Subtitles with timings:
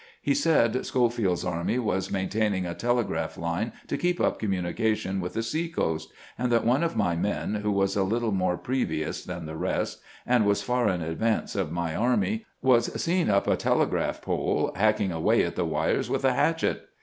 [0.19, 5.43] He said Schofield's army was maintaining a telegraph line to keep up communication with the
[5.43, 9.45] sea coast, and that one of my men, who was a little more 'previous' than
[9.45, 14.23] the rest, and was far in advance of my army, was seen up a telegraph
[14.23, 16.89] pole hacking away at the wires with a hatchet.